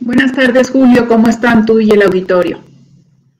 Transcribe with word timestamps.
Buenas 0.00 0.32
tardes, 0.32 0.70
Julio. 0.70 1.08
¿Cómo 1.08 1.28
están 1.28 1.66
tú 1.66 1.80
y 1.80 1.90
el 1.90 2.02
auditorio? 2.02 2.60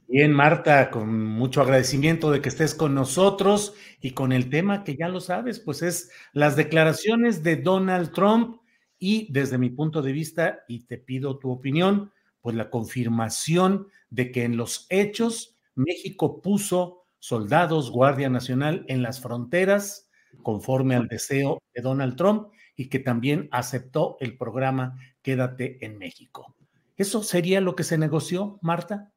Bien, 0.09 0.33
Marta, 0.33 0.91
con 0.91 1.27
mucho 1.27 1.61
agradecimiento 1.61 2.31
de 2.31 2.41
que 2.41 2.49
estés 2.49 2.75
con 2.75 2.95
nosotros 2.95 3.75
y 4.01 4.13
con 4.13 4.33
el 4.33 4.49
tema 4.49 4.85
que 4.85 4.97
ya 4.97 5.09
lo 5.09 5.21
sabes, 5.21 5.61
pues 5.61 5.83
es 5.83 6.11
las 6.33 6.57
declaraciones 6.57 7.43
de 7.43 7.57
Donald 7.57 8.13
Trump 8.13 8.61
y 8.99 9.31
desde 9.33 9.59
mi 9.59 9.69
punto 9.69 10.03
de 10.03 10.13
vista, 10.13 10.61
y 10.69 10.87
te 10.87 10.97
pido 10.97 11.39
tu 11.39 11.51
opinión, 11.51 12.13
pues 12.41 12.57
la 12.57 12.71
confirmación 12.71 13.89
de 14.11 14.31
que 14.31 14.45
en 14.45 14.57
los 14.57 14.87
hechos 14.89 15.57
México 15.75 16.41
puso 16.41 17.05
soldados, 17.19 17.91
Guardia 17.91 18.31
Nacional 18.31 18.85
en 18.89 19.03
las 19.03 19.21
fronteras 19.21 20.09
conforme 20.43 20.95
al 20.95 21.09
deseo 21.09 21.61
de 21.75 21.83
Donald 21.83 22.17
Trump 22.17 22.49
y 22.77 22.89
que 22.89 22.99
también 22.99 23.49
aceptó 23.51 24.17
el 24.21 24.37
programa 24.37 24.97
Quédate 25.23 25.85
en 25.85 25.99
México. 25.99 26.55
¿Eso 26.97 27.23
sería 27.23 27.61
lo 27.61 27.75
que 27.75 27.85
se 27.85 27.99
negoció, 27.99 28.59
Marta? 28.63 29.13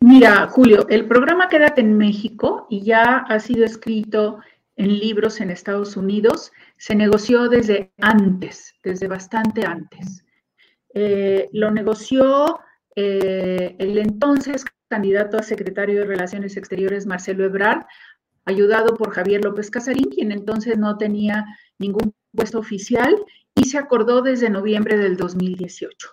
Mira, 0.00 0.46
Julio, 0.48 0.86
el 0.88 1.06
programa 1.06 1.48
Quédate 1.48 1.80
en 1.80 1.96
México 1.96 2.66
y 2.68 2.82
ya 2.82 3.18
ha 3.18 3.40
sido 3.40 3.64
escrito 3.64 4.40
en 4.76 4.98
libros 4.98 5.40
en 5.40 5.50
Estados 5.50 5.96
Unidos, 5.96 6.52
se 6.76 6.94
negoció 6.94 7.48
desde 7.48 7.92
antes, 7.98 8.74
desde 8.84 9.08
bastante 9.08 9.64
antes. 9.64 10.24
Eh, 10.92 11.48
lo 11.52 11.70
negoció 11.70 12.60
eh, 12.94 13.74
el 13.78 13.98
entonces 13.98 14.64
candidato 14.88 15.38
a 15.38 15.42
secretario 15.42 16.00
de 16.00 16.06
Relaciones 16.06 16.56
Exteriores, 16.56 17.06
Marcelo 17.06 17.44
Ebrard, 17.44 17.86
ayudado 18.44 18.94
por 18.94 19.10
Javier 19.10 19.44
López 19.44 19.70
Casarín, 19.70 20.10
quien 20.10 20.30
entonces 20.30 20.78
no 20.78 20.96
tenía 20.98 21.44
ningún 21.78 22.14
puesto 22.36 22.58
oficial 22.58 23.16
y 23.54 23.64
se 23.64 23.78
acordó 23.78 24.22
desde 24.22 24.50
noviembre 24.50 24.96
del 24.96 25.16
2018. 25.16 26.08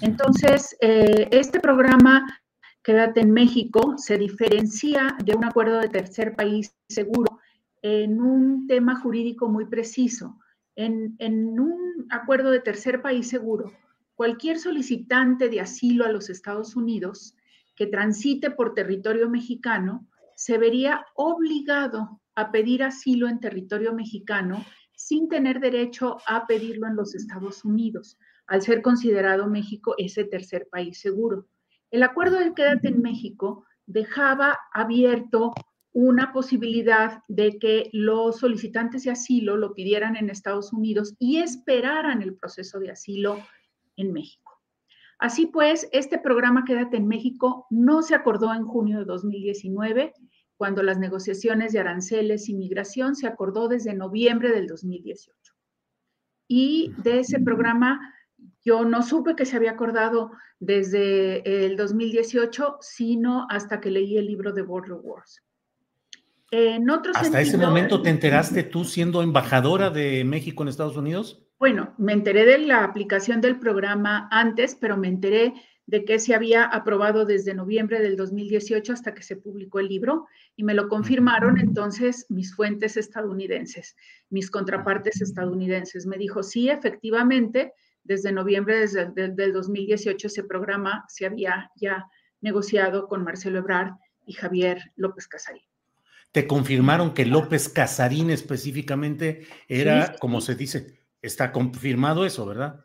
Entonces, 0.00 0.76
eh, 0.80 1.28
este 1.32 1.58
programa 1.60 2.40
Quédate 2.82 3.20
en 3.20 3.32
México 3.32 3.94
se 3.98 4.16
diferencia 4.16 5.14
de 5.22 5.34
un 5.34 5.44
acuerdo 5.44 5.80
de 5.80 5.88
tercer 5.88 6.34
país 6.34 6.74
seguro 6.88 7.38
en 7.82 8.22
un 8.22 8.66
tema 8.66 8.98
jurídico 8.98 9.48
muy 9.48 9.66
preciso. 9.66 10.38
En, 10.76 11.14
en, 11.18 11.60
un 11.60 12.06
acuerdo 12.08 12.50
de 12.50 12.60
tercer 12.60 13.02
país 13.02 13.28
seguro, 13.28 13.70
cualquier 14.14 14.58
solicitante 14.58 15.50
de 15.50 15.60
asilo 15.60 16.06
a 16.06 16.12
los 16.12 16.30
Estados 16.30 16.74
Unidos 16.74 17.36
que 17.76 17.86
transite 17.86 18.50
por 18.50 18.72
territorio 18.72 19.28
mexicano 19.28 20.06
se 20.36 20.56
vería 20.56 21.04
obligado 21.14 22.22
a 22.34 22.50
pedir 22.50 22.82
asilo 22.82 23.28
en 23.28 23.40
territorio 23.40 23.92
mexicano 23.92 24.64
sin 25.00 25.30
tener 25.30 25.60
derecho 25.60 26.18
a 26.26 26.46
pedirlo 26.46 26.86
en 26.86 26.94
los 26.94 27.14
Estados 27.14 27.64
Unidos, 27.64 28.18
al 28.46 28.60
ser 28.60 28.82
considerado 28.82 29.46
México 29.46 29.94
ese 29.96 30.24
tercer 30.24 30.68
país 30.70 31.00
seguro. 31.00 31.46
El 31.90 32.02
acuerdo 32.02 32.38
de 32.38 32.52
Quédate 32.52 32.88
en 32.88 33.00
México 33.00 33.64
dejaba 33.86 34.58
abierto 34.74 35.54
una 35.92 36.34
posibilidad 36.34 37.22
de 37.28 37.58
que 37.58 37.88
los 37.94 38.38
solicitantes 38.38 39.04
de 39.04 39.12
asilo 39.12 39.56
lo 39.56 39.72
pidieran 39.72 40.16
en 40.16 40.28
Estados 40.28 40.70
Unidos 40.70 41.14
y 41.18 41.38
esperaran 41.38 42.20
el 42.20 42.34
proceso 42.34 42.78
de 42.78 42.90
asilo 42.90 43.38
en 43.96 44.12
México. 44.12 44.60
Así 45.18 45.46
pues, 45.46 45.88
este 45.92 46.18
programa 46.18 46.64
Quédate 46.66 46.98
en 46.98 47.08
México 47.08 47.66
no 47.70 48.02
se 48.02 48.14
acordó 48.14 48.52
en 48.52 48.66
junio 48.66 48.98
de 48.98 49.06
2019, 49.06 50.12
cuando 50.60 50.82
las 50.82 50.98
negociaciones 50.98 51.72
de 51.72 51.78
aranceles 51.78 52.50
y 52.50 52.54
migración 52.54 53.16
se 53.16 53.26
acordó 53.26 53.66
desde 53.66 53.94
noviembre 53.94 54.50
del 54.50 54.66
2018. 54.66 55.54
Y 56.48 56.92
de 56.98 57.20
ese 57.20 57.40
programa 57.40 57.98
yo 58.62 58.84
no 58.84 59.02
supe 59.02 59.36
que 59.36 59.46
se 59.46 59.56
había 59.56 59.70
acordado 59.70 60.32
desde 60.58 61.64
el 61.64 61.78
2018, 61.78 62.76
sino 62.82 63.46
hasta 63.48 63.80
que 63.80 63.90
leí 63.90 64.18
el 64.18 64.26
libro 64.26 64.52
de 64.52 64.60
Border 64.60 64.98
Wars. 65.02 65.42
En 66.50 66.90
otro 66.90 67.12
¿Hasta 67.14 67.40
ese 67.40 67.56
momento 67.56 68.02
te 68.02 68.10
enteraste 68.10 68.62
tú 68.62 68.84
siendo 68.84 69.22
embajadora 69.22 69.88
de 69.88 70.24
México 70.24 70.62
en 70.62 70.68
Estados 70.68 70.98
Unidos? 70.98 71.42
Bueno, 71.58 71.94
me 71.96 72.12
enteré 72.12 72.44
de 72.44 72.58
la 72.58 72.84
aplicación 72.84 73.40
del 73.40 73.58
programa 73.58 74.28
antes, 74.30 74.76
pero 74.78 74.98
me 74.98 75.08
enteré 75.08 75.54
de 75.90 76.04
que 76.04 76.20
se 76.20 76.36
había 76.36 76.66
aprobado 76.66 77.24
desde 77.24 77.52
noviembre 77.52 78.00
del 78.00 78.14
2018 78.14 78.92
hasta 78.92 79.12
que 79.12 79.24
se 79.24 79.34
publicó 79.34 79.80
el 79.80 79.88
libro 79.88 80.28
y 80.54 80.62
me 80.62 80.72
lo 80.72 80.88
confirmaron 80.88 81.58
entonces 81.58 82.26
mis 82.28 82.54
fuentes 82.54 82.96
estadounidenses, 82.96 83.96
mis 84.28 84.52
contrapartes 84.52 85.20
estadounidenses. 85.20 86.06
Me 86.06 86.16
dijo, 86.16 86.44
sí, 86.44 86.70
efectivamente, 86.70 87.72
desde 88.04 88.30
noviembre 88.30 88.86
del 88.86 89.52
2018 89.52 90.28
ese 90.28 90.44
programa 90.44 91.04
se 91.08 91.26
había 91.26 91.72
ya 91.74 92.06
negociado 92.40 93.08
con 93.08 93.24
Marcelo 93.24 93.58
Ebrard 93.58 93.94
y 94.24 94.34
Javier 94.34 94.92
López 94.94 95.26
Casarín. 95.26 95.64
¿Te 96.30 96.46
confirmaron 96.46 97.14
que 97.14 97.26
López 97.26 97.68
Casarín 97.68 98.30
específicamente 98.30 99.44
era, 99.66 100.14
como 100.20 100.40
se 100.40 100.54
dice, 100.54 101.00
está 101.20 101.50
confirmado 101.50 102.24
eso, 102.24 102.46
verdad? 102.46 102.84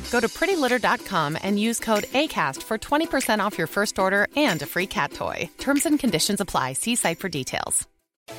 Go 0.11 0.19
to 0.19 0.27
prettylitter.com 0.27 1.37
and 1.41 1.57
use 1.57 1.79
code 1.79 2.03
ACAST 2.13 2.63
for 2.63 2.77
20% 2.77 3.39
off 3.39 3.57
your 3.57 3.67
first 3.67 3.97
order 3.97 4.27
and 4.35 4.61
a 4.61 4.65
free 4.65 4.87
cat 4.87 5.13
toy. 5.13 5.49
Terms 5.57 5.85
and 5.85 5.97
conditions 5.97 6.41
apply. 6.41 6.73
See 6.73 6.95
site 6.95 7.19
for 7.19 7.29
details. 7.29 7.87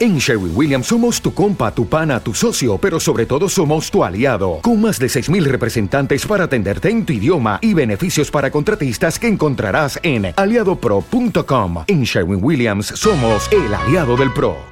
En 0.01 0.19
Sherwin 0.19 0.53
Williams 0.55 0.87
somos 0.87 1.21
tu 1.21 1.35
compa, 1.35 1.75
tu 1.75 1.87
pana, 1.87 2.21
tu 2.21 2.33
socio, 2.33 2.79
pero 2.79 2.99
sobre 2.99 3.27
todo 3.27 3.49
somos 3.49 3.91
tu 3.91 4.03
aliado, 4.03 4.61
con 4.63 4.81
más 4.81 4.99
de 4.99 5.07
6.000 5.07 5.45
representantes 5.45 6.25
para 6.27 6.45
atenderte 6.45 6.89
en 6.89 7.05
tu 7.05 7.13
idioma 7.13 7.59
y 7.61 7.75
beneficios 7.75 8.31
para 8.31 8.51
contratistas 8.51 9.19
que 9.19 9.29
encontrarás 9.29 10.01
en 10.03 10.33
aliadopro.com. 10.35 11.85
En 11.87 12.05
Sherwin 12.05 12.43
Williams 12.43 12.87
somos 12.87 13.51
el 13.53 13.75
aliado 13.75 14.17
del 14.17 14.33
PRO. 14.33 14.72